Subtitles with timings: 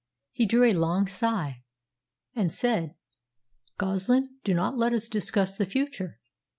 [0.31, 1.63] He drew a long sigh
[2.35, 2.95] and said,
[3.77, 6.19] "Goslin, do not let us discuss the future.